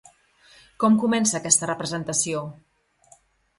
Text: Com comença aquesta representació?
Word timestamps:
Com 0.83 0.97
comença 1.03 1.37
aquesta 1.41 1.71
representació? 1.73 2.43